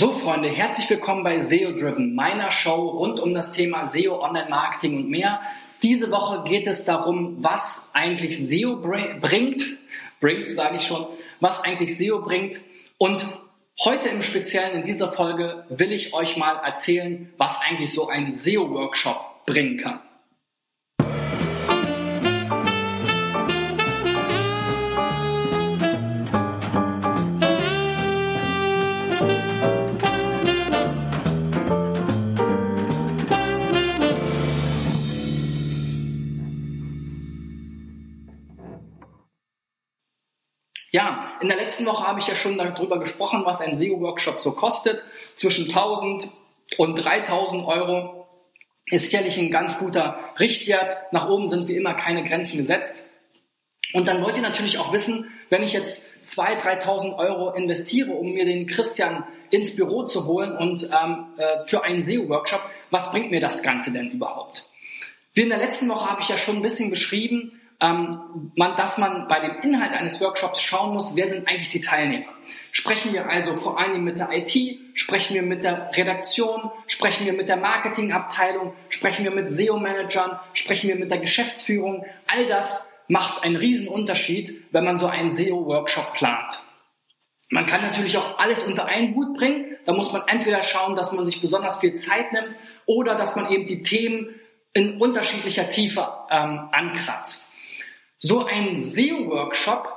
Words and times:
So, 0.00 0.12
Freunde, 0.12 0.48
herzlich 0.48 0.88
willkommen 0.88 1.24
bei 1.24 1.40
SEO 1.40 1.72
Driven, 1.72 2.14
meiner 2.14 2.52
Show 2.52 2.86
rund 2.86 3.18
um 3.18 3.32
das 3.34 3.50
Thema 3.50 3.84
SEO, 3.84 4.22
Online-Marketing 4.22 4.96
und 4.96 5.10
mehr. 5.10 5.40
Diese 5.82 6.12
Woche 6.12 6.44
geht 6.48 6.68
es 6.68 6.84
darum, 6.84 7.38
was 7.40 7.90
eigentlich 7.94 8.38
SEO 8.38 8.76
bringt, 8.76 9.60
bringt, 10.20 10.52
sage 10.52 10.76
ich 10.76 10.86
schon, 10.86 11.08
was 11.40 11.64
eigentlich 11.64 11.98
SEO 11.98 12.22
bringt. 12.22 12.60
Und 12.98 13.26
heute 13.84 14.08
im 14.10 14.22
Speziellen 14.22 14.82
in 14.82 14.86
dieser 14.86 15.10
Folge 15.12 15.64
will 15.68 15.90
ich 15.90 16.14
euch 16.14 16.36
mal 16.36 16.54
erzählen, 16.64 17.32
was 17.36 17.60
eigentlich 17.60 17.92
so 17.92 18.06
ein 18.06 18.30
SEO-Workshop 18.30 19.46
bringen 19.46 19.78
kann. 19.78 19.98
Ja, 40.90 41.32
in 41.40 41.48
der 41.48 41.58
letzten 41.58 41.84
Woche 41.86 42.06
habe 42.06 42.20
ich 42.20 42.28
ja 42.28 42.34
schon 42.34 42.56
darüber 42.56 42.98
gesprochen, 42.98 43.42
was 43.44 43.60
ein 43.60 43.76
SEO-Workshop 43.76 44.40
so 44.40 44.52
kostet. 44.52 45.04
Zwischen 45.36 45.66
1000 45.66 46.30
und 46.78 46.96
3000 46.96 47.66
Euro 47.66 48.26
ist 48.86 49.04
sicherlich 49.04 49.38
ein 49.38 49.50
ganz 49.50 49.78
guter 49.78 50.18
Richtwert. 50.38 51.12
Nach 51.12 51.28
oben 51.28 51.50
sind 51.50 51.68
wie 51.68 51.76
immer 51.76 51.94
keine 51.94 52.24
Grenzen 52.24 52.56
gesetzt. 52.56 53.06
Und 53.92 54.08
dann 54.08 54.22
wollt 54.22 54.36
ihr 54.36 54.42
natürlich 54.42 54.78
auch 54.78 54.92
wissen, 54.92 55.30
wenn 55.50 55.62
ich 55.62 55.72
jetzt 55.72 56.14
2.000, 56.24 56.82
3.000 56.82 57.16
Euro 57.16 57.52
investiere, 57.52 58.12
um 58.12 58.32
mir 58.32 58.44
den 58.44 58.66
Christian 58.66 59.24
ins 59.50 59.76
Büro 59.76 60.04
zu 60.04 60.26
holen 60.26 60.54
und 60.56 60.84
ähm, 60.84 61.26
äh, 61.38 61.66
für 61.66 61.84
einen 61.84 62.02
SEO-Workshop, 62.02 62.60
was 62.90 63.10
bringt 63.10 63.30
mir 63.30 63.40
das 63.40 63.62
Ganze 63.62 63.92
denn 63.92 64.10
überhaupt? 64.10 64.68
Wie 65.32 65.42
in 65.42 65.48
der 65.48 65.58
letzten 65.58 65.88
Woche 65.88 66.10
habe 66.10 66.20
ich 66.20 66.28
ja 66.28 66.36
schon 66.36 66.56
ein 66.56 66.62
bisschen 66.62 66.90
beschrieben, 66.90 67.58
ähm, 67.80 68.52
man, 68.56 68.74
dass 68.76 68.98
man 68.98 69.28
bei 69.28 69.40
dem 69.40 69.60
Inhalt 69.60 69.92
eines 69.92 70.20
Workshops 70.20 70.60
schauen 70.60 70.94
muss, 70.94 71.14
wer 71.14 71.26
sind 71.26 71.46
eigentlich 71.46 71.68
die 71.68 71.80
Teilnehmer. 71.80 72.32
Sprechen 72.72 73.12
wir 73.12 73.28
also 73.30 73.54
vor 73.54 73.80
Dingen 73.82 74.04
mit 74.04 74.18
der 74.18 74.30
IT, 74.32 74.52
sprechen 74.94 75.34
wir 75.34 75.42
mit 75.42 75.64
der 75.64 75.90
Redaktion, 75.96 76.70
sprechen 76.86 77.26
wir 77.26 77.32
mit 77.32 77.48
der 77.48 77.56
Marketingabteilung, 77.56 78.72
sprechen 78.88 79.24
wir 79.24 79.30
mit 79.30 79.50
SEO-Managern, 79.50 80.38
sprechen 80.54 80.88
wir 80.88 80.96
mit 80.96 81.10
der 81.10 81.18
Geschäftsführung. 81.18 82.04
All 82.26 82.46
das 82.46 82.90
macht 83.06 83.44
einen 83.44 83.56
riesen 83.56 83.88
Unterschied, 83.88 84.64
wenn 84.72 84.84
man 84.84 84.96
so 84.96 85.06
einen 85.06 85.30
SEO-Workshop 85.30 86.14
plant. 86.14 86.62
Man 87.50 87.64
kann 87.64 87.80
natürlich 87.80 88.18
auch 88.18 88.38
alles 88.38 88.64
unter 88.64 88.86
einen 88.86 89.14
Hut 89.14 89.34
bringen. 89.34 89.76
Da 89.86 89.94
muss 89.94 90.12
man 90.12 90.22
entweder 90.26 90.62
schauen, 90.62 90.96
dass 90.96 91.12
man 91.12 91.24
sich 91.24 91.40
besonders 91.40 91.78
viel 91.78 91.94
Zeit 91.94 92.32
nimmt 92.32 92.54
oder 92.84 93.14
dass 93.14 93.36
man 93.36 93.50
eben 93.50 93.66
die 93.66 93.82
Themen 93.82 94.34
in 94.74 95.00
unterschiedlicher 95.00 95.70
Tiefe 95.70 96.06
ähm, 96.30 96.68
ankratzt. 96.72 97.54
So 98.18 98.44
ein 98.44 98.76
SEO-Workshop 98.76 99.88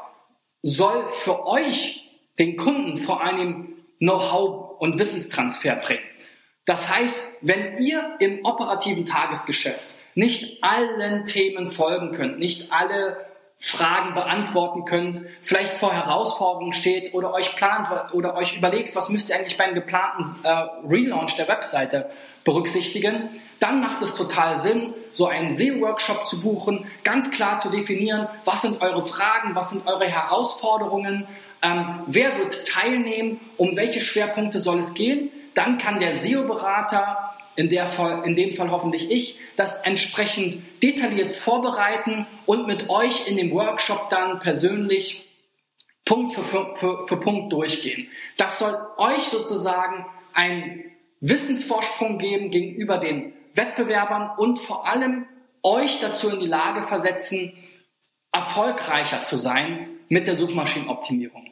soll 0.61 1.03
für 1.13 1.47
euch, 1.47 2.03
den 2.37 2.55
Kunden, 2.55 2.97
vor 2.97 3.23
allem 3.23 3.73
Know-how 3.97 4.79
und 4.79 4.99
Wissenstransfer 4.99 5.75
bringen. 5.77 6.03
Das 6.65 6.95
heißt, 6.95 7.37
wenn 7.41 7.79
ihr 7.79 8.17
im 8.19 8.45
operativen 8.45 9.05
Tagesgeschäft 9.05 9.95
nicht 10.13 10.63
allen 10.63 11.25
Themen 11.25 11.71
folgen 11.71 12.11
könnt, 12.11 12.37
nicht 12.37 12.71
alle 12.71 13.25
Fragen 13.63 14.15
beantworten 14.15 14.85
könnt, 14.85 15.21
vielleicht 15.43 15.77
vor 15.77 15.93
Herausforderungen 15.93 16.73
steht 16.73 17.13
oder 17.13 17.31
euch 17.31 17.55
plant 17.55 17.89
oder 18.11 18.35
euch 18.35 18.57
überlegt, 18.57 18.95
was 18.95 19.09
müsst 19.09 19.29
ihr 19.29 19.35
eigentlich 19.35 19.55
beim 19.55 19.75
geplanten 19.75 20.25
äh, 20.41 20.49
Relaunch 20.83 21.35
der 21.35 21.47
Webseite 21.47 22.09
berücksichtigen, 22.43 23.29
dann 23.59 23.79
macht 23.79 24.01
es 24.01 24.15
total 24.15 24.57
Sinn, 24.57 24.95
so 25.11 25.27
einen 25.27 25.51
SEO-Workshop 25.51 26.25
zu 26.25 26.41
buchen, 26.41 26.87
ganz 27.03 27.29
klar 27.29 27.59
zu 27.59 27.69
definieren, 27.69 28.27
was 28.45 28.63
sind 28.63 28.81
eure 28.81 29.05
Fragen, 29.05 29.53
was 29.53 29.69
sind 29.69 29.85
eure 29.85 30.05
Herausforderungen, 30.05 31.27
ähm, 31.61 32.01
wer 32.07 32.39
wird 32.39 32.67
teilnehmen, 32.67 33.39
um 33.57 33.75
welche 33.75 34.01
Schwerpunkte 34.01 34.59
soll 34.59 34.79
es 34.79 34.95
gehen. 34.95 35.29
Dann 35.53 35.77
kann 35.77 35.99
der 35.99 36.15
SEO-Berater 36.15 37.30
in, 37.61 37.69
der 37.69 37.85
Fall, 37.85 38.23
in 38.25 38.35
dem 38.35 38.55
Fall 38.55 38.71
hoffentlich 38.71 39.11
ich, 39.11 39.39
das 39.55 39.83
entsprechend 39.83 40.57
detailliert 40.81 41.31
vorbereiten 41.31 42.25
und 42.47 42.65
mit 42.65 42.89
euch 42.89 43.27
in 43.27 43.37
dem 43.37 43.51
Workshop 43.51 44.09
dann 44.09 44.39
persönlich 44.39 45.27
Punkt 46.03 46.33
für, 46.33 46.43
für, 46.43 47.07
für 47.07 47.17
Punkt 47.17 47.53
durchgehen. 47.53 48.07
Das 48.37 48.57
soll 48.57 48.75
euch 48.97 49.25
sozusagen 49.25 50.07
einen 50.33 50.85
Wissensvorsprung 51.19 52.17
geben 52.17 52.49
gegenüber 52.49 52.97
den 52.97 53.33
Wettbewerbern 53.53 54.31
und 54.37 54.57
vor 54.57 54.87
allem 54.87 55.27
euch 55.61 55.99
dazu 55.99 56.31
in 56.31 56.39
die 56.39 56.47
Lage 56.47 56.81
versetzen, 56.81 57.53
erfolgreicher 58.31 59.21
zu 59.21 59.37
sein 59.37 59.87
mit 60.09 60.25
der 60.25 60.35
Suchmaschinenoptimierung. 60.35 61.45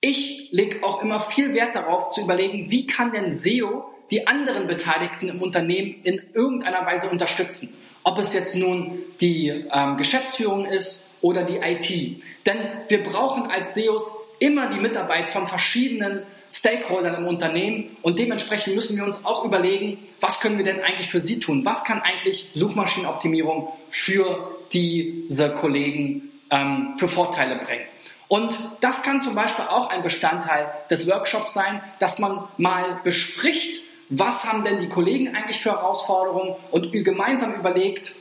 Ich 0.00 0.48
lege 0.50 0.82
auch 0.82 1.00
immer 1.00 1.20
viel 1.20 1.54
Wert 1.54 1.76
darauf 1.76 2.10
zu 2.10 2.22
überlegen, 2.22 2.72
wie 2.72 2.88
kann 2.88 3.12
denn 3.12 3.32
SEO 3.32 3.91
die 4.10 4.26
anderen 4.26 4.66
Beteiligten 4.66 5.28
im 5.28 5.42
Unternehmen 5.42 5.96
in 6.02 6.22
irgendeiner 6.34 6.84
Weise 6.84 7.08
unterstützen. 7.08 7.76
Ob 8.04 8.18
es 8.18 8.34
jetzt 8.34 8.56
nun 8.56 8.98
die 9.20 9.48
ähm, 9.48 9.96
Geschäftsführung 9.96 10.66
ist 10.66 11.10
oder 11.20 11.44
die 11.44 11.58
IT. 11.58 12.22
Denn 12.46 12.58
wir 12.88 13.02
brauchen 13.04 13.46
als 13.46 13.74
SEOs 13.74 14.18
immer 14.40 14.68
die 14.68 14.80
Mitarbeit 14.80 15.30
von 15.30 15.46
verschiedenen 15.46 16.24
Stakeholdern 16.52 17.14
im 17.14 17.26
Unternehmen 17.26 17.96
und 18.02 18.18
dementsprechend 18.18 18.74
müssen 18.74 18.96
wir 18.96 19.04
uns 19.04 19.24
auch 19.24 19.44
überlegen, 19.44 19.98
was 20.20 20.40
können 20.40 20.58
wir 20.58 20.64
denn 20.64 20.82
eigentlich 20.82 21.08
für 21.08 21.20
sie 21.20 21.40
tun? 21.40 21.64
Was 21.64 21.84
kann 21.84 22.02
eigentlich 22.02 22.50
Suchmaschinenoptimierung 22.54 23.72
für 23.88 24.58
diese 24.72 25.54
Kollegen 25.54 26.30
ähm, 26.50 26.94
für 26.98 27.08
Vorteile 27.08 27.56
bringen? 27.56 27.84
Und 28.28 28.58
das 28.80 29.02
kann 29.02 29.20
zum 29.20 29.34
Beispiel 29.34 29.66
auch 29.66 29.90
ein 29.90 30.02
Bestandteil 30.02 30.72
des 30.90 31.08
Workshops 31.08 31.54
sein, 31.54 31.82
dass 31.98 32.18
man 32.18 32.44
mal 32.58 33.00
bespricht, 33.02 33.82
was 34.14 34.44
haben 34.44 34.62
denn 34.62 34.78
die 34.78 34.88
Kollegen 34.88 35.34
eigentlich 35.34 35.60
für 35.60 35.70
Herausforderungen 35.70 36.54
und 36.70 36.92
gemeinsam 36.92 37.54
überlegt, 37.54 38.14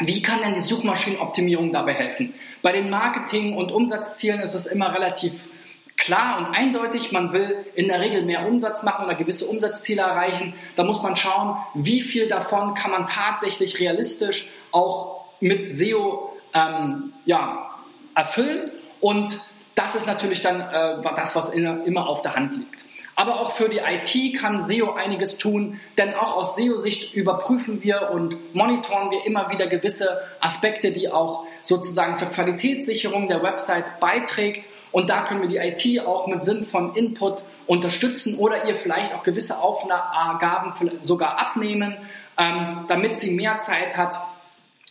wie 0.00 0.22
kann 0.22 0.40
denn 0.40 0.54
die 0.54 0.60
Suchmaschinenoptimierung 0.60 1.72
dabei 1.72 1.92
helfen? 1.92 2.34
Bei 2.62 2.72
den 2.72 2.90
Marketing- 2.90 3.56
und 3.56 3.70
Umsatzzielen 3.70 4.40
ist 4.40 4.54
es 4.54 4.66
immer 4.66 4.92
relativ 4.92 5.48
klar 5.96 6.38
und 6.38 6.46
eindeutig. 6.46 7.12
Man 7.12 7.32
will 7.32 7.64
in 7.76 7.86
der 7.86 8.00
Regel 8.00 8.22
mehr 8.22 8.48
Umsatz 8.48 8.82
machen 8.82 9.04
oder 9.04 9.14
gewisse 9.14 9.46
Umsatzziele 9.46 10.02
erreichen. 10.02 10.52
Da 10.74 10.82
muss 10.82 11.00
man 11.00 11.14
schauen, 11.14 11.58
wie 11.74 12.00
viel 12.00 12.26
davon 12.26 12.74
kann 12.74 12.90
man 12.90 13.06
tatsächlich 13.06 13.78
realistisch 13.78 14.50
auch 14.72 15.26
mit 15.38 15.68
SEO 15.68 16.36
ähm, 16.54 17.12
ja, 17.24 17.70
erfüllen. 18.16 18.72
Und 19.00 19.40
das 19.76 19.94
ist 19.94 20.08
natürlich 20.08 20.42
dann 20.42 20.60
äh, 20.60 21.14
das, 21.14 21.36
was 21.36 21.50
in, 21.50 21.84
immer 21.84 22.08
auf 22.08 22.22
der 22.22 22.34
Hand 22.34 22.56
liegt. 22.56 22.84
Aber 23.16 23.40
auch 23.40 23.52
für 23.52 23.68
die 23.68 23.78
IT 23.78 24.38
kann 24.38 24.60
SEO 24.60 24.94
einiges 24.94 25.38
tun, 25.38 25.80
denn 25.98 26.14
auch 26.14 26.36
aus 26.36 26.56
SEO-Sicht 26.56 27.14
überprüfen 27.14 27.82
wir 27.82 28.10
und 28.10 28.54
monitoren 28.54 29.10
wir 29.10 29.24
immer 29.24 29.50
wieder 29.50 29.66
gewisse 29.68 30.20
Aspekte, 30.40 30.90
die 30.90 31.10
auch 31.10 31.46
sozusagen 31.62 32.16
zur 32.16 32.28
Qualitätssicherung 32.28 33.28
der 33.28 33.42
Website 33.42 34.00
beiträgt. 34.00 34.66
Und 34.90 35.10
da 35.10 35.22
können 35.22 35.42
wir 35.42 35.48
die 35.48 35.56
IT 35.56 36.06
auch 36.06 36.26
mit 36.26 36.44
Sinn 36.44 36.64
von 36.64 36.94
Input 36.94 37.42
unterstützen 37.66 38.38
oder 38.38 38.66
ihr 38.66 38.74
vielleicht 38.74 39.14
auch 39.14 39.22
gewisse 39.22 39.60
Aufgaben 39.60 40.74
sogar 41.00 41.38
abnehmen, 41.38 41.96
ähm, 42.36 42.84
damit 42.88 43.18
sie 43.18 43.30
mehr 43.30 43.60
Zeit 43.60 43.96
hat 43.96 44.16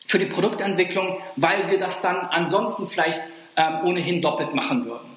für 0.06 0.20
die 0.20 0.26
Produktentwicklung, 0.26 1.18
weil 1.36 1.70
wir 1.70 1.80
das 1.80 2.02
dann 2.02 2.16
ansonsten 2.18 2.88
vielleicht 2.88 3.22
ähm, 3.56 3.80
ohnehin 3.86 4.22
doppelt 4.22 4.54
machen 4.54 4.86
würden. 4.86 5.13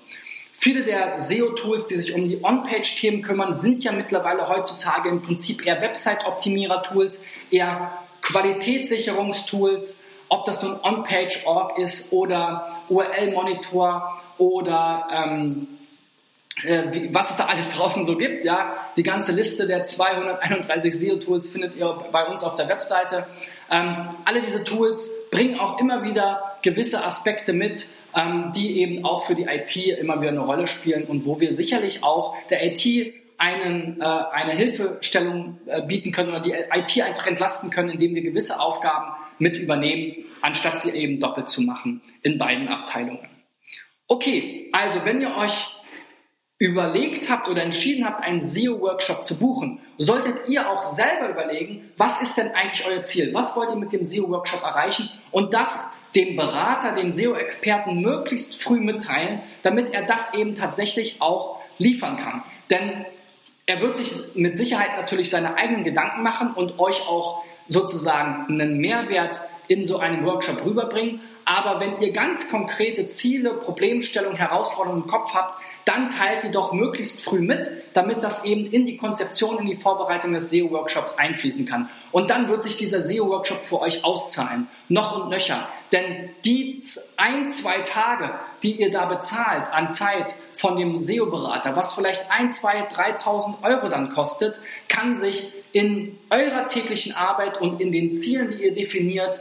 Viele 0.58 0.84
der 0.84 1.20
SEO-Tools, 1.20 1.86
die 1.86 1.96
sich 1.96 2.14
um 2.14 2.26
die 2.26 2.42
On-Page-Themen 2.42 3.20
kümmern, 3.20 3.56
sind 3.56 3.84
ja 3.84 3.92
mittlerweile 3.92 4.48
heutzutage 4.48 5.10
im 5.10 5.22
Prinzip 5.22 5.64
eher 5.64 5.82
Website-Optimierer-Tools, 5.82 7.22
eher 7.50 7.92
Qualitätssicherungstools, 8.22 10.06
ob 10.30 10.46
das 10.46 10.62
nun 10.62 10.80
On-Page-Org 10.82 11.78
ist 11.78 12.10
oder 12.10 12.80
URL-Monitor 12.88 14.22
oder 14.38 15.06
ähm, 15.12 15.68
äh, 15.68 15.85
wie, 16.62 17.14
was 17.14 17.30
es 17.30 17.36
da 17.36 17.46
alles 17.46 17.70
draußen 17.72 18.04
so 18.04 18.16
gibt. 18.16 18.44
Ja, 18.44 18.90
die 18.96 19.02
ganze 19.02 19.32
Liste 19.32 19.66
der 19.66 19.84
231 19.84 20.98
SEO-Tools 20.98 21.50
findet 21.50 21.76
ihr 21.76 21.86
bei 22.12 22.24
uns 22.26 22.44
auf 22.44 22.54
der 22.54 22.68
Webseite. 22.68 23.26
Ähm, 23.70 24.08
alle 24.24 24.40
diese 24.40 24.64
Tools 24.64 25.10
bringen 25.30 25.58
auch 25.58 25.80
immer 25.80 26.02
wieder 26.02 26.56
gewisse 26.62 27.04
Aspekte 27.04 27.52
mit, 27.52 27.88
ähm, 28.14 28.52
die 28.54 28.80
eben 28.80 29.04
auch 29.04 29.24
für 29.24 29.34
die 29.34 29.44
IT 29.44 29.76
immer 29.98 30.20
wieder 30.20 30.30
eine 30.30 30.40
Rolle 30.40 30.66
spielen 30.66 31.04
und 31.04 31.26
wo 31.26 31.40
wir 31.40 31.52
sicherlich 31.52 32.02
auch 32.02 32.36
der 32.48 32.64
IT 32.64 33.12
einen, 33.38 34.00
äh, 34.00 34.04
eine 34.04 34.52
Hilfestellung 34.52 35.58
äh, 35.66 35.82
bieten 35.82 36.12
können 36.12 36.30
oder 36.30 36.40
die 36.40 36.52
IT 36.52 37.02
einfach 37.02 37.26
entlasten 37.26 37.70
können, 37.70 37.90
indem 37.90 38.14
wir 38.14 38.22
gewisse 38.22 38.60
Aufgaben 38.60 39.12
mit 39.38 39.56
übernehmen, 39.56 40.24
anstatt 40.40 40.80
sie 40.80 40.90
eben 40.92 41.20
doppelt 41.20 41.48
zu 41.48 41.60
machen 41.60 42.00
in 42.22 42.38
beiden 42.38 42.68
Abteilungen. 42.68 43.28
Okay, 44.08 44.70
also 44.72 45.04
wenn 45.04 45.20
ihr 45.20 45.36
euch 45.36 45.66
überlegt 46.58 47.28
habt 47.28 47.48
oder 47.48 47.62
entschieden 47.62 48.06
habt, 48.06 48.22
einen 48.22 48.42
SEO-Workshop 48.42 49.24
zu 49.24 49.38
buchen, 49.38 49.80
solltet 49.98 50.48
ihr 50.48 50.70
auch 50.70 50.82
selber 50.82 51.28
überlegen, 51.30 51.90
was 51.96 52.22
ist 52.22 52.38
denn 52.38 52.52
eigentlich 52.54 52.86
euer 52.86 53.02
Ziel? 53.02 53.34
Was 53.34 53.56
wollt 53.56 53.70
ihr 53.70 53.76
mit 53.76 53.92
dem 53.92 54.04
SEO-Workshop 54.04 54.62
erreichen? 54.62 55.10
Und 55.30 55.52
das 55.52 55.90
dem 56.14 56.34
Berater, 56.34 56.92
dem 56.92 57.12
SEO-Experten 57.12 58.00
möglichst 58.00 58.60
früh 58.60 58.80
mitteilen, 58.80 59.42
damit 59.62 59.92
er 59.92 60.02
das 60.02 60.32
eben 60.32 60.54
tatsächlich 60.54 61.20
auch 61.20 61.60
liefern 61.78 62.16
kann. 62.16 62.42
Denn 62.70 63.04
er 63.66 63.82
wird 63.82 63.98
sich 63.98 64.14
mit 64.34 64.56
Sicherheit 64.56 64.96
natürlich 64.96 65.28
seine 65.28 65.56
eigenen 65.56 65.84
Gedanken 65.84 66.22
machen 66.22 66.52
und 66.54 66.78
euch 66.78 67.06
auch 67.06 67.44
sozusagen 67.66 68.46
einen 68.48 68.78
Mehrwert 68.78 69.40
in 69.68 69.84
so 69.84 69.98
einem 69.98 70.24
Workshop 70.24 70.64
rüberbringen. 70.64 71.20
Aber 71.56 71.80
wenn 71.80 72.02
ihr 72.02 72.12
ganz 72.12 72.50
konkrete 72.50 73.08
Ziele, 73.08 73.54
Problemstellungen, 73.54 74.36
Herausforderungen 74.36 75.04
im 75.04 75.08
Kopf 75.08 75.32
habt, 75.32 75.58
dann 75.86 76.10
teilt 76.10 76.42
die 76.42 76.50
doch 76.50 76.74
möglichst 76.74 77.24
früh 77.24 77.40
mit, 77.40 77.66
damit 77.94 78.22
das 78.22 78.44
eben 78.44 78.66
in 78.66 78.84
die 78.84 78.98
Konzeption, 78.98 79.60
in 79.60 79.66
die 79.66 79.76
Vorbereitung 79.76 80.34
des 80.34 80.50
SEO-Workshops 80.50 81.16
einfließen 81.16 81.64
kann. 81.64 81.88
Und 82.12 82.28
dann 82.28 82.50
wird 82.50 82.62
sich 82.62 82.76
dieser 82.76 83.00
SEO-Workshop 83.00 83.64
für 83.64 83.80
euch 83.80 84.04
auszahlen. 84.04 84.68
Noch 84.90 85.18
und 85.18 85.30
nöcher. 85.30 85.66
Denn 85.92 86.28
die 86.44 86.78
ein, 87.16 87.48
zwei 87.48 87.78
Tage, 87.78 88.34
die 88.62 88.80
ihr 88.80 88.90
da 88.90 89.06
bezahlt 89.06 89.72
an 89.72 89.90
Zeit 89.90 90.34
von 90.56 90.76
dem 90.76 90.96
SEO-Berater, 90.96 91.76
was 91.76 91.94
vielleicht 91.94 92.30
ein, 92.30 92.50
zwei, 92.50 92.88
3.000 92.88 93.62
Euro 93.62 93.88
dann 93.88 94.10
kostet, 94.10 94.58
kann 94.88 95.16
sich 95.16 95.52
in 95.72 96.18
eurer 96.30 96.68
täglichen 96.68 97.14
Arbeit 97.14 97.60
und 97.60 97.80
in 97.80 97.92
den 97.92 98.10
Zielen, 98.10 98.50
die 98.50 98.64
ihr 98.64 98.72
definiert, 98.72 99.40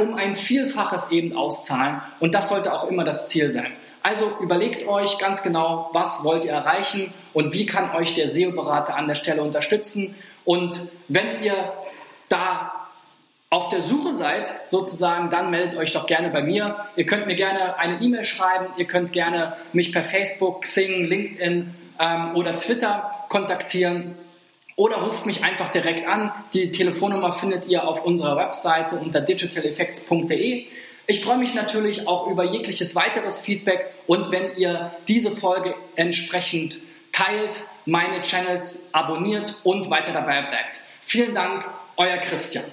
um 0.00 0.14
ein 0.14 0.34
Vielfaches 0.34 1.12
eben 1.12 1.36
auszahlen. 1.36 2.02
Und 2.18 2.34
das 2.34 2.48
sollte 2.48 2.72
auch 2.72 2.88
immer 2.88 3.04
das 3.04 3.28
Ziel 3.28 3.50
sein. 3.50 3.72
Also 4.02 4.32
überlegt 4.40 4.88
euch 4.88 5.18
ganz 5.18 5.44
genau, 5.44 5.90
was 5.92 6.24
wollt 6.24 6.44
ihr 6.44 6.50
erreichen 6.50 7.14
und 7.32 7.52
wie 7.52 7.66
kann 7.66 7.94
euch 7.94 8.14
der 8.14 8.26
SEO-Berater 8.26 8.96
an 8.96 9.06
der 9.06 9.14
Stelle 9.14 9.42
unterstützen. 9.42 10.16
Und 10.44 10.90
wenn 11.06 11.44
ihr 11.44 11.72
da 12.28 12.81
auf 13.52 13.68
der 13.68 13.82
Suche 13.82 14.14
seid, 14.14 14.50
sozusagen, 14.68 15.28
dann 15.28 15.50
meldet 15.50 15.78
euch 15.78 15.92
doch 15.92 16.06
gerne 16.06 16.30
bei 16.30 16.40
mir. 16.40 16.86
Ihr 16.96 17.04
könnt 17.04 17.26
mir 17.26 17.34
gerne 17.34 17.78
eine 17.78 18.00
E-Mail 18.00 18.24
schreiben, 18.24 18.68
ihr 18.78 18.86
könnt 18.86 19.12
gerne 19.12 19.58
mich 19.74 19.92
per 19.92 20.04
Facebook, 20.04 20.62
Xing, 20.62 21.04
LinkedIn 21.04 21.74
ähm, 22.00 22.34
oder 22.34 22.56
Twitter 22.56 23.12
kontaktieren 23.28 24.14
oder 24.74 25.02
ruft 25.02 25.26
mich 25.26 25.44
einfach 25.44 25.68
direkt 25.68 26.08
an. 26.08 26.32
Die 26.54 26.70
Telefonnummer 26.70 27.34
findet 27.34 27.66
ihr 27.66 27.86
auf 27.86 28.06
unserer 28.06 28.38
Webseite 28.38 28.96
unter 28.96 29.20
digitaleffects.de. 29.20 30.64
Ich 31.06 31.20
freue 31.22 31.36
mich 31.36 31.52
natürlich 31.54 32.08
auch 32.08 32.28
über 32.28 32.44
jegliches 32.44 32.96
weiteres 32.96 33.38
Feedback 33.38 33.92
und 34.06 34.30
wenn 34.30 34.56
ihr 34.56 34.92
diese 35.08 35.30
Folge 35.30 35.74
entsprechend 35.94 36.78
teilt, 37.12 37.64
meine 37.84 38.22
Channels 38.22 38.88
abonniert 38.92 39.56
und 39.62 39.90
weiter 39.90 40.14
dabei 40.14 40.40
bleibt. 40.40 40.80
Vielen 41.02 41.34
Dank, 41.34 41.68
euer 41.98 42.16
Christian. 42.16 42.64